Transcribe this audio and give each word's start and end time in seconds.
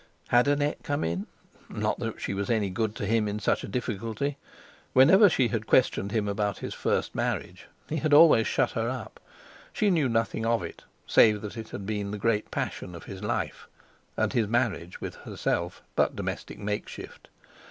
Had 0.29 0.47
Annette 0.47 0.81
come 0.81 1.03
in? 1.03 1.27
Not 1.69 1.99
that 1.99 2.19
she 2.19 2.33
was 2.33 2.49
any 2.49 2.71
good 2.71 2.95
to 2.95 3.05
him 3.05 3.27
in 3.27 3.37
such 3.39 3.63
a 3.63 3.67
difficulty. 3.67 4.37
Whenever 4.93 5.29
she 5.29 5.49
had 5.49 5.67
questioned 5.67 6.11
him 6.11 6.27
about 6.27 6.57
his 6.57 6.73
first 6.73 7.13
marriage, 7.13 7.67
he 7.87 7.97
had 7.97 8.11
always 8.11 8.47
shut 8.47 8.71
her 8.71 8.89
up; 8.89 9.19
she 9.71 9.91
knew 9.91 10.09
nothing 10.09 10.43
of 10.43 10.63
it, 10.63 10.85
save 11.05 11.41
that 11.41 11.55
it 11.55 11.69
had 11.69 11.85
been 11.85 12.09
the 12.09 12.17
great 12.17 12.49
passion 12.49 12.95
of 12.95 13.03
his 13.03 13.21
life, 13.21 13.67
and 14.17 14.33
his 14.33 14.47
marriage 14.47 14.99
with 15.01 15.13
herself 15.17 15.83
but 15.95 16.15
domestic 16.15 16.57
makeshift. 16.57 17.27